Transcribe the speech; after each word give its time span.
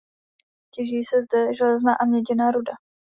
Těží 0.73 1.03
se 1.03 1.21
zde 1.21 1.53
železná 1.55 1.95
a 1.99 2.05
měděná 2.05 2.51
ruda. 2.51 2.73